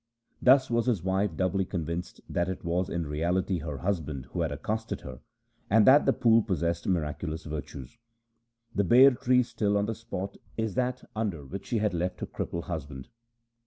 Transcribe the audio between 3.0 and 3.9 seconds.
reality her